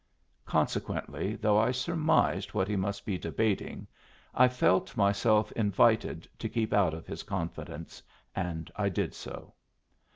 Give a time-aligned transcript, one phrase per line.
[0.47, 3.85] Consequently, though I surmised what he must be debating,
[4.33, 8.01] I felt myself invited to keep out of his confidence,
[8.35, 9.53] and I did so.